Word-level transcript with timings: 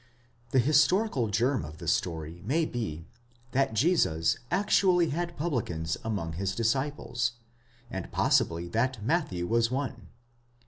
The 0.49 0.57
historical 0.57 1.27
germ 1.27 1.63
of 1.63 1.77
the 1.77 1.87
story 1.87 2.41
may 2.43 2.65
be, 2.65 3.05
that 3.51 3.75
Jesus 3.75 4.39
actually 4.49 5.09
had 5.11 5.37
publicans 5.37 5.95
among 6.03 6.33
his 6.33 6.55
disciples, 6.55 7.33
and 7.91 8.11
possibly 8.11 8.67
that 8.69 9.03
Matthew 9.05 9.45
was 9.45 9.69
one. 9.69 10.07